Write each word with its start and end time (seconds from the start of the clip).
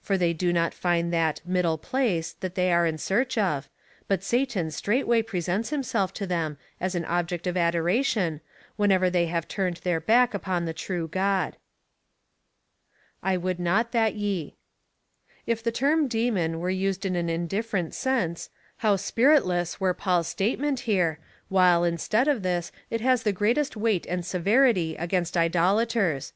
For 0.00 0.16
they 0.16 0.32
do 0.32 0.50
not 0.50 0.72
find 0.72 1.12
that 1.12 1.42
"middle 1.44 1.76
place 1.76 2.32
"^ 2.34 2.40
that 2.40 2.54
they 2.54 2.72
are 2.72 2.86
in 2.86 2.96
search 2.96 3.36
of, 3.36 3.68
but 4.06 4.24
Satan 4.24 4.70
straight 4.70 5.06
way 5.06 5.20
presents 5.22 5.68
himself 5.68 6.10
to 6.14 6.26
them, 6.26 6.56
as 6.80 6.94
an 6.94 7.04
object 7.04 7.46
of 7.46 7.54
adoration, 7.54 8.40
whenever 8.76 9.10
they 9.10 9.26
have 9.26 9.46
turned 9.46 9.76
their 9.84 10.00
back 10.00 10.32
upon 10.32 10.64
the 10.64 10.72
true 10.72 11.06
God. 11.06 11.58
I 13.22 13.36
would 13.36 13.60
not 13.60 13.92
that 13.92 14.14
ye. 14.14 14.56
If 15.46 15.62
the 15.62 15.70
term 15.70 16.08
demon 16.08 16.60
were 16.60 16.70
used 16.70 17.04
in 17.04 17.14
an 17.14 17.28
indiiferent 17.28 17.92
sense, 17.92 18.48
how 18.78 18.96
spiritless 18.96 19.78
were 19.78 19.92
Paul's 19.92 20.28
statement 20.28 20.80
here, 20.88 21.18
while, 21.50 21.84
instead 21.84 22.26
of 22.26 22.42
this, 22.42 22.72
it 22.88 23.02
has 23.02 23.22
the 23.22 23.32
greatest 23.32 23.76
weight 23.76 24.06
and 24.06 24.24
severity 24.24 24.96
against 24.96 25.36
idolaters! 25.36 26.32